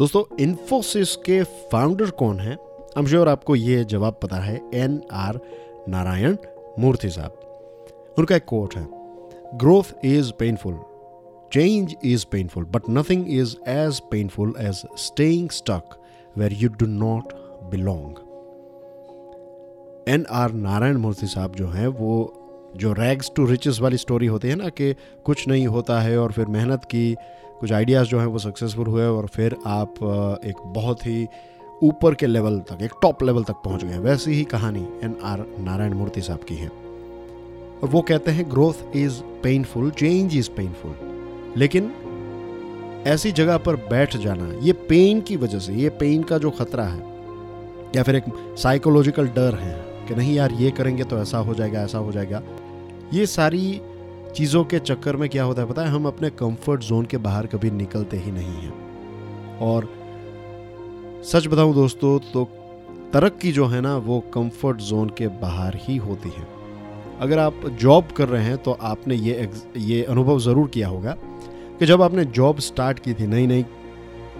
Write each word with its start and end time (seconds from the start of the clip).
दोस्तों 0.00 0.22
इन्फोसिस 0.40 1.14
के 1.16 1.42
फाउंडर 1.42 2.10
कौन 2.10 2.38
है? 2.40 2.54
श्योर 3.08 3.28
आपको 3.28 3.54
ये 3.56 3.82
जवाब 3.84 4.18
पता 4.22 4.36
है 4.36 4.54
एन 4.74 5.00
आर 5.12 5.38
नारायण 5.88 6.36
मूर्ति 6.78 7.08
साहब। 7.10 8.14
उनका 8.18 8.36
एक 8.36 8.44
कोट 8.44 8.76
है 8.76 8.86
growth 9.58 10.04
is 10.04 10.32
painful 10.38 10.78
change 11.52 11.94
is 12.04 12.24
painful 12.32 12.64
but 12.64 12.88
nothing 12.90 13.28
is 13.30 13.54
as 13.68 14.00
painful 14.10 14.54
as 14.60 14.82
staying 14.98 15.50
stuck 15.50 16.00
where 16.38 16.52
you 16.52 16.68
do 16.68 16.86
not 16.86 17.32
belong 17.70 18.18
N 20.08 20.26
R 20.30 20.52
Narayana 20.52 20.96
Murthy 20.96 21.26
साहब 21.26 21.56
जो 21.56 21.68
हैं, 21.68 21.86
वो 21.86 22.39
जो 22.76 22.92
रैग्स 22.92 23.30
टू 23.36 23.44
रिचेस 23.46 23.78
वाली 23.80 23.96
स्टोरी 23.96 24.26
होती 24.26 24.48
है 24.48 24.54
ना 24.54 24.68
कि 24.68 24.92
कुछ 25.24 25.46
नहीं 25.48 25.66
होता 25.66 26.00
है 26.00 26.18
और 26.18 26.32
फिर 26.32 26.46
मेहनत 26.46 26.84
की, 26.84 27.14
कुछ 27.60 27.72
आइडियाज़ 27.72 28.08
जो 28.08 28.18
हैं 28.18 28.26
वो 28.26 28.38
सक्सेसफुल 28.38 28.86
हुए 28.86 29.06
और 29.06 29.26
फिर 29.26 29.56
आप 29.66 29.94
एक 30.44 30.60
बहुत 30.74 31.06
ही 31.06 31.26
ऊपर 31.82 32.14
के 32.14 32.26
लेवल 32.26 32.58
तक, 32.60 32.82
एक 32.82 32.92
टॉप 33.02 33.22
लेवल 33.22 33.44
तक 33.44 33.62
पहुँच 33.64 33.84
गए। 33.84 33.98
वैसी 33.98 34.32
ही 34.32 34.44
कहानी 34.44 34.86
एन 35.04 35.16
आर 35.24 35.44
नारायण 35.58 35.94
मूर्ति 35.94 36.20
साहब 36.20 36.44
की 36.48 36.54
है। 36.54 36.68
और 36.68 37.88
वो 37.88 38.00
कहते 38.02 38.30
हैं 38.30 38.50
growth 38.50 38.96
is 38.96 39.20
painful 39.42 39.90
change 39.90 40.36
is 40.36 40.50
painful 40.50 40.94
लेकिन 41.56 41.92
ऐसी 43.06 43.32
जगह 43.32 43.56
पर 43.56 43.76
बैठ 43.88 44.16
जाना, 44.16 44.52
ये 44.62 44.72
पेन 44.88 45.20
की 45.20 45.36
वजह 45.36 45.58
से, 45.58 45.72
ये 45.72 45.88
पेन 45.90 46.22
का 46.22 46.38
जो 46.38 46.50
खतरा 46.50 46.84
है, 46.84 47.02
या 47.96 48.02
फिर 48.02 48.16
एक 48.16 48.24
साइकोलॉजिकल 48.58 49.28
डर 49.28 49.54
है 49.54 49.74
कि 50.08 50.14
नहीं 50.14 50.34
यार, 50.34 50.52
ये 50.52 50.70
करेंगे 50.70 51.04
तो 51.04 51.18
ऐसा 51.18 51.38
हो 51.38 51.54
जाएगा, 51.54 51.82
ऐसा 51.82 51.98
हो 51.98 52.12
जाएगा। 52.12 52.42
ये 53.12 53.26
सारी 53.26 53.80
चीज़ों 54.34 54.64
के 54.64 54.78
चक्कर 54.80 55.16
में 55.16 55.28
क्या 55.28 55.44
होता 55.44 55.62
है 55.62 55.68
पता 55.68 55.82
है? 55.82 55.88
हम 55.88 56.06
अपने 56.06 56.30
कंफर्ट 56.32 56.80
जोन 56.80 57.04
के 57.04 57.16
बाहर 57.18 57.46
कभी 57.46 57.70
निकलते 57.72 58.16
ही 58.16 58.32
नहीं 58.32 58.54
हैं। 58.56 59.58
और 59.60 59.88
सच 61.24 61.46
बताऊँ 61.46 61.74
दोस्तों 61.74 62.18
तो 62.32 62.44
तरक्की 63.12 63.52
जो 63.52 63.66
है 63.66 63.80
ना, 63.80 63.96
वो 63.96 64.20
कंफर्ट 64.34 64.76
जोन 64.80 65.08
के 65.18 65.28
बाहर 65.40 65.76
ही 65.78 65.96
होती 65.98 66.28
है। 66.28 66.46
अगर 67.20 67.38
आप 67.38 67.66
जॉब 67.80 68.12
कर 68.16 68.28
रहे 68.28 68.44
हैं 68.44 68.56
तो 68.58 68.72
आपने 68.72 69.14
ये 69.16 69.50
ये 69.78 70.02
अनुभव 70.04 70.38
ज़रूर 70.40 70.68
किया 70.68 70.88
होगा 70.88 71.16
कि 71.78 71.86
जब 71.86 72.02
आपने 72.02 72.24
जॉब 72.26 72.58
स्टार्ट 72.60 72.98
की 72.98 73.14
थी 73.14 73.26
नई 73.26 73.46
नई 73.46 73.64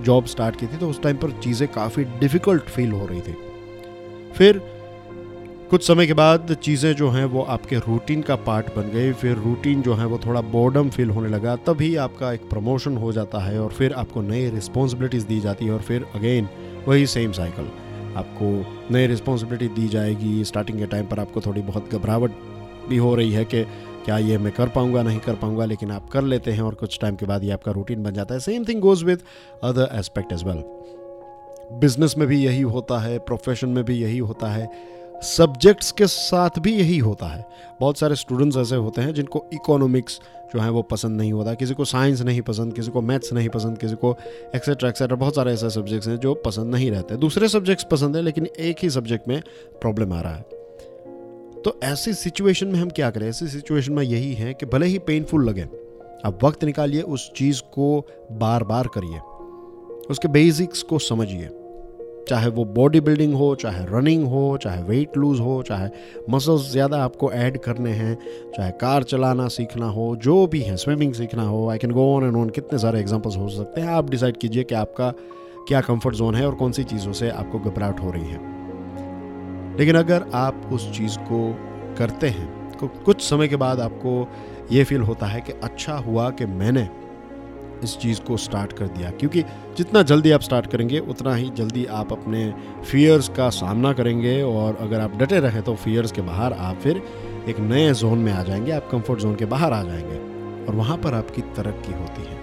जॉब 0.00 0.26
स्टार्ट 0.26 0.56
की 0.56 0.66
थी 0.66 0.76
तो 0.76 0.88
उस 0.88 1.02
टाइम 1.02 1.16
पर 1.16 1.30
चीज़ें 1.40 1.68
काफ़ी 1.68 2.04
डिफ़िकल्ट 2.20 2.62
फील 2.66 2.92
हो 2.92 3.06
रही 3.06 3.20
थी। 3.20 3.36
फिर 4.34 4.62
कुछ 5.72 5.86
समय 5.86 6.06
के 6.06 6.12
बाद 6.12 6.52
चीज़ें 6.54 6.92
जो 6.96 7.08
हैं 7.10 7.24
वो 7.24 7.42
आपके 7.42 7.76
रूटीन 7.76 8.22
का 8.22 8.34
पार्ट 8.36 8.66
बन 8.76 8.90
गई, 8.90 9.12
फिर 9.12 9.36
रूटीन 9.36 9.82
जो 9.82 9.94
है 9.94 10.06
वो 10.06 10.18
थोड़ा 10.26 10.40
बोर्डम 10.40 10.90
फील 10.90 11.10
होने 11.10 11.28
लगा, 11.28 11.54
तभी 11.56 11.94
आपका 11.96 12.32
एक 12.32 12.40
प्रमोशन 12.50 12.96
हो 12.96 13.12
जाता 13.12 13.38
है 13.38 13.60
और 13.60 13.72
फिर 13.72 13.92
आपको 13.92 14.22
नई 14.22 14.50
रिस्पॉन्सिबिलिटीज़ 14.50 15.26
दी 15.26 15.40
जाती 15.40 15.66
है 15.66 15.72
और 15.72 15.80
फिर 15.80 16.04
अगेन 16.14 16.48
वही 16.88 17.06
सेम 17.06 17.32
साइकिल 17.32 17.70
आपको 18.16 18.52
नई 18.94 19.06
रिस्पॉन्सिबिलिटी 19.06 19.68
दी 19.74 19.88
जाएगी 19.88 20.44
स्टार्टिंग 20.44 20.78
के 20.78 20.86
टाइम 20.86 21.06
पर 21.06 21.20
आपको 21.20 21.40
थोड़ी 21.40 21.62
बहुत 21.62 21.94
घबराहट 21.94 22.36
भी 22.88 22.96
हो 22.96 23.14
रही 23.14 23.32
है 23.32 23.44
कि 23.44 23.64
क्या 24.04 24.18
ये 24.18 24.38
मैं 24.38 24.52
कर 24.52 24.68
पाऊँगा, 24.68 25.02
नहीं 25.02 25.18
कर 25.20 25.34
पाऊँगा, 25.34 25.64
लेकिन 25.64 25.90
आप 25.90 26.08
कर 26.10 26.22
लेते 26.24 26.52
हैं 26.52 26.62
और 26.62 26.74
कुछ 26.74 26.98
टाइम 27.00 27.16
के 27.16 27.26
बाद 27.26 27.44
ये 27.44 27.50
आपका 27.50 27.72
रूटीन 27.72 28.02
बन 28.02 28.14
जाता 28.14 28.34
है. 28.34 28.40
Same 28.40 28.64
thing 28.64 28.80
goes 28.80 29.04
with 29.04 29.22
other 29.64 29.98
aspect 29.98 30.32
as 30.32 30.44
well 30.44 30.64
business 31.80 32.18
में 32.18 32.28
भी 32.28 32.44
यही 32.44 32.62
होता 32.62 32.98
है 32.98 33.18
प्रोफेशन 33.18 33.68
में 33.68 33.84
भी 33.84 34.02
यही 34.02 34.18
होता 34.18 34.52
है. 34.52 34.70
सब्जेक्ट्स 35.22 35.92
के 35.92 36.06
साथ 36.06 36.50
भी 36.58 36.74
यही 36.74 36.98
होता 36.98 37.26
है। 37.26 37.44
बहुत 37.80 37.98
सारे 37.98 38.16
स्टूडेंट्स 38.16 38.56
ऐसे 38.56 38.76
होते 38.76 39.00
हैं 39.00 39.14
जिनको 39.14 39.44
इकोनॉमिक्स 39.52 40.20
जो 40.54 40.60
है 40.60 40.70
वो 40.70 40.82
पसंद 40.82 41.16
नहीं 41.16 41.32
होता। 41.32 41.54
किसी 41.54 41.74
को 41.74 41.84
साइंस 41.84 42.22
नहीं 42.22 42.40
पसंद, 42.40 42.72
किसी 42.72 42.90
को 42.90 43.00
मैथ्स 43.00 43.32
नहीं 43.32 43.48
पसंद, 43.48 43.78
किसी 43.78 43.94
को 43.94 44.16
एक्सेट्रा 44.54 44.88
एक्सेट्रा 44.88 45.16
बहुत 45.16 45.34
सारे 45.34 45.52
ऐसे 45.52 45.70
सब्जेक्ट्स 45.70 46.08
हैं 46.08 46.16
जो 46.16 46.34
पसंद 46.34 46.74
नहीं 46.74 46.90
रहते। 46.90 47.16
दूसरे 47.16 47.48
सब्जेक्ट्स 47.48 47.86
पसंद 47.90 48.16
है 48.16 48.22
लेकिन 48.22 48.46
एक 48.46 48.76
ही 48.82 48.90
सब्जेक्ट 48.90 49.28
में 49.28 49.42
प्रॉब्लम 49.80 50.12
आ 50.12 50.20
रहा 50.20 50.34
है। 50.34 50.42
तो 51.62 51.80
ऐसी 51.84 52.14
सिचुएशन 52.14 52.66
में 52.66 52.80
हम 52.80 52.90
क्या 52.90 53.10
करें? 53.10 53.28
ऐसी 53.28 53.48
सिचुएशन 53.48 53.92
में 53.92 54.02
यही 54.02 54.34
है 54.34 54.54
कि 54.54 54.66
भले 54.66 54.86
ही 54.86 54.98
पेनफुल 54.98 55.48
लगे, 55.48 55.68
आप 56.24 56.44
वक्त 56.44 56.64
निकालिए, 56.64 57.02
उस 57.02 57.32
चीज़ 57.32 57.62
को 57.62 58.06
बार 58.32 58.64
बार 58.64 58.88
करिए। 58.98 59.18
उसके 60.10 60.28
बेसिक्स 60.28 60.82
को 60.82 60.98
समझिए। 60.98 61.48
चाहे 62.28 62.48
वो 62.48 62.64
बॉडी 62.66 63.00
बिल्डिंग 63.00 63.34
हो, 63.34 63.54
चाहे 63.54 63.84
रनिंग 63.86 64.26
हो, 64.26 64.58
चाहे 64.62 64.82
वेट 64.82 65.16
लूज 65.16 65.40
हो, 65.40 65.62
चाहे 65.62 65.88
मसल्स 66.30 66.70
ज़्यादा 66.72 67.02
आपको 67.04 67.30
ऐड 67.32 67.58
करने 67.58 67.90
हैं, 67.90 68.14
चाहे 68.56 68.70
कार 68.80 69.02
चलाना 69.02 69.48
सीखना 69.48 69.86
हो, 69.86 70.14
जो 70.16 70.46
भी 70.46 70.60
है 70.60 70.76
स्विमिंग 70.76 71.14
सीखना 71.14 71.42
हो 71.42 71.68
I 71.70 71.78
can 71.78 71.90
go 71.90 72.14
on 72.14 72.24
and 72.24 72.36
on 72.36 72.50
कितने 72.50 72.78
सारे 72.78 73.00
एग्जांपल्स 73.00 73.36
हो 73.36 73.48
सकते 73.48 73.80
हैं। 73.80 73.88
आप 73.88 74.10
डिसाइड 74.10 74.36
कीजिए 74.36 74.64
कि 74.64 74.74
आपका 74.74 75.10
क्या 75.68 75.80
कंफर्ट 75.80 76.14
जोन 76.14 76.34
है 76.34 76.46
और 76.46 76.54
कौन 76.54 76.72
सी 76.72 76.84
चीज़ों 76.84 77.12
से 77.12 77.30
आपको 77.30 77.58
घबराहट 77.60 78.00
हो 78.00 78.10
रही 78.10 78.28
है। 78.28 79.76
लेकिन 79.78 79.96
अगर 79.96 80.24
आप 80.34 80.68
उस 80.72 80.90
चीज़ 80.92 81.18
को 81.22 81.46
करते 81.98 82.28
हैं 82.28 82.50
तो 82.72 82.86
कुछ 83.04 83.20
समय 83.22 83.48
के 83.48 83.56
बाद 83.56 83.80
आपको 83.80 84.26
ये 84.72 84.84
फील 84.84 85.00
होता 85.00 85.26
है 85.26 85.40
कि 85.40 85.52
अच्छा 85.62 85.94
हुआ 85.96 86.28
कि 86.30 86.46
मैंने 86.46 86.88
इस 87.84 87.98
चीज़ 87.98 88.20
को 88.20 88.36
स्टार्ट 88.36 88.72
कर 88.72 88.86
दिया। 88.86 89.10
क्योंकि 89.10 89.42
जितना 89.76 90.02
जल्दी 90.02 90.30
आप 90.30 90.40
स्टार्ट 90.40 90.66
करेंगे, 90.66 90.98
उतना 90.98 91.34
ही 91.34 91.50
जल्दी 91.50 91.86
आप 91.86 92.12
अपने 92.12 92.54
फियर्स 92.90 93.28
का 93.28 93.48
सामना 93.50 93.92
करेंगे 93.92 94.42
और 94.42 94.76
अगर 94.76 95.00
आप 95.00 95.16
डटे 95.16 95.40
रहें 95.40 95.62
तो 95.62 95.74
फियर्स 95.74 96.12
के 96.12 96.22
बाहर 96.22 96.52
आप 96.52 96.76
फिर 96.76 97.02
एक 97.48 97.60
नए 97.60 97.92
जोन 97.92 98.18
में 98.18 98.32
आ 98.32 98.42
जाएँगे, 98.42 98.72
आप 98.72 98.88
कंफर्ट 98.92 99.18
जोन 99.18 99.34
के 99.34 99.44
बाहर 99.44 99.72
आ 99.72 99.82
जाएँगे 99.82 100.16
और 100.66 100.74
वहाँ 100.74 100.96
पर 100.96 101.14
आपकी 101.14 101.40
तरक्की 101.40 101.92
होती 101.92 102.22
है। 102.22 102.42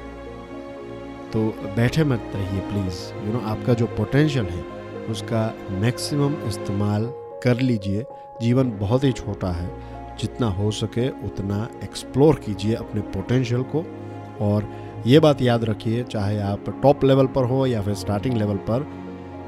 तो 1.33 1.39
बैठे 1.75 2.03
मत 2.03 2.31
रहिए 2.35 2.59
प्लीज़ 2.59 3.27
यू 3.27 3.33
नो 3.33 3.39
आपका 3.39 3.73
जो 3.73 3.85
पोटेंशियल 3.85 4.45
है, 4.45 4.63
उसका 5.09 5.56
मैक्सिमम 5.71 6.33
इस्तेमाल 6.47 7.06
कर 7.44 7.59
लीजिए। 7.59 8.06
जीवन 8.41 8.71
बहुत 8.71 9.03
ही 9.03 9.11
छोटा 9.11 9.51
है। 9.51 10.00
जितना 10.19 10.47
हो 10.47 10.71
सके 10.71 11.09
उतना 11.09 11.69
एक्सप्लोर 11.83 12.35
कीजिए 12.35 12.75
अपने 12.75 13.01
पोटेंशियल 13.01 13.61
को 13.61 13.85
और 14.41 14.88
ये 15.05 15.19
बात 15.19 15.41
याद 15.41 15.63
रखिए, 15.63 16.03
चाहे 16.03 16.39
आप 16.39 16.69
टॉप 16.83 17.03
लेवल 17.03 17.27
पर 17.27 17.43
हो 17.43 17.65
या 17.65 17.81
फिर 17.81 17.93
स्टार्टिंग 17.93 18.37
लेवल 18.37 18.57
पर, 18.69 18.85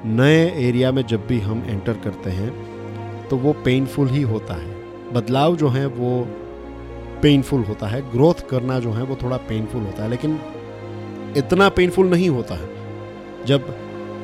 नए 0.06 0.68
एरिया 0.68 0.92
में 0.92 1.02
जब 1.08 1.26
भी 1.28 1.40
हम 1.40 1.64
एंटर 1.68 1.94
करते 1.94 2.30
हैं 2.30 3.28
तो 3.30 3.38
वो 3.38 3.54
पेनफुल 3.54 4.08
ही 4.08 4.22
होता 4.22 4.54
है। 4.54 4.70
बदलाव 5.14 5.56
जो 5.56 5.70
है, 5.70 5.86
वो 5.86 6.28
पेनफुल 7.22 7.64
होता 7.64 7.88
है। 7.88 8.02
ग्रोथ 8.12 8.48
करना 8.50 8.80
जो 8.80 8.92
है, 8.92 9.04
वो 9.04 9.16
थोड़ा 9.16 9.38
पेनफुल 9.38 9.82
होता 9.82 10.04
है। 10.04 10.10
लेकिन 10.10 10.40
इतना 11.38 11.70
पेनफुल 11.70 12.10
नहीं 12.10 12.30
होता 12.30 12.56
है। 12.56 12.70
जब 13.46 13.76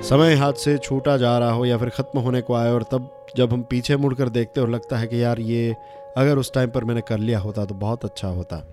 समय 0.02 0.36
हाथ 0.36 0.54
से 0.54 0.78
छूटा 0.78 1.18
जा 1.18 1.38
रहा 1.40 1.52
हो 1.52 1.66
या 1.66 1.78
फिर 1.78 1.90
ख़त्म 1.90 2.20
होने 2.20 2.42
को 2.42 2.54
आए 2.54 2.72
और 2.72 2.84
तब 2.84 3.26
जब 3.38 3.54
हम 3.54 3.62
पीछे 3.62 3.98
मुड़कर 3.98 4.30
देखते 4.30 4.62
और 4.62 4.70
लगता 4.70 4.98
है 4.98 5.08
कि 5.08 5.24
यार 5.24 5.40
ये 5.40 5.76
अगर 6.18 6.38
उस 6.38 6.54
टाइम 6.54 6.70
पर 6.70 6.84
मैंने 6.84 7.02
कर 7.02 7.18
लिया 7.18 7.40
होता 7.40 7.66
तो 7.66 7.76
बहुत 7.76 8.06
अच्छा 8.06 8.28
होता। 8.28 8.64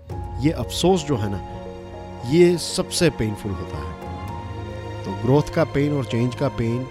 ये 0.42 0.50
अफसोस 0.50 1.04
जो 1.04 1.16
है 1.16 1.30
ना 1.30 1.40
ये 2.30 2.56
सबसे 2.58 3.08
पेनफुल 3.18 3.52
होता 3.52 3.78
है। 3.78 3.92
तो 5.04 5.12
ग्रोथ 5.22 5.54
का 5.54 5.64
पेन 5.74 5.96
और 5.96 6.04
चेंज 6.04 6.34
का 6.34 6.48
पेन 6.58 6.86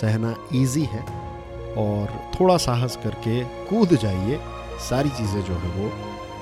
सहना 0.00 0.34
इजी 0.54 0.84
है 0.92 1.02
और 1.78 2.12
थोड़ा 2.34 2.56
साहस 2.66 2.96
करके 3.04 3.42
कूद 3.68 3.94
जाइए 4.02 4.40
सारी 4.88 5.10
चीज़ें 5.18 5.40
जो 5.40 5.54
है 5.54 5.70
वो 5.78 5.90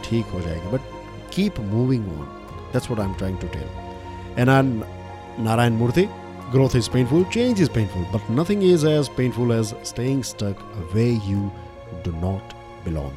ठीक 0.04 0.26
हो 0.34 0.40
जाएगी। 0.40 0.68
But 0.72 0.92
keep 1.34 1.60
moving 1.72 2.08
on 2.08 2.26
that's 2.72 2.90
what 2.90 3.00
I 3.00 3.06
am 3.06 3.14
trying 3.18 3.38
to 3.38 3.46
tell 3.56 4.38
and 4.38 4.50
I 4.50 4.62
Narayana 5.44 5.72
Murthy 5.82 6.08
Growth 6.54 6.74
is 6.78 6.88
painful, 6.94 7.22
change 7.34 7.60
is 7.62 7.70
painful, 7.76 8.02
but 8.12 8.26
nothing 8.30 8.60
is 8.62 8.84
as 8.90 9.08
painful 9.18 9.52
as 9.54 9.74
staying 9.90 10.22
stuck 10.28 10.60
where 10.92 11.14
you 11.28 11.50
do 12.04 12.12
not 12.24 12.52
belong. 12.84 13.16